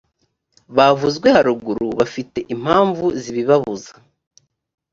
bavuzwe 0.77 1.27
haruguru 1.35 1.87
bafite 1.99 2.39
impamvu 2.53 3.05
zibibabuza 3.21 3.93